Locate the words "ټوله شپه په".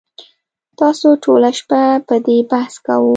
1.23-2.15